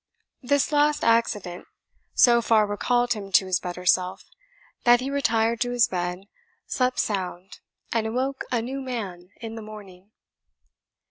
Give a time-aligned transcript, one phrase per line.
[0.41, 1.67] This last accident
[2.15, 4.23] so far recalled him to his better self,
[4.83, 6.21] that he retired to his bed,
[6.65, 7.59] slept sound,
[7.93, 10.09] and awoke a new man in the morning.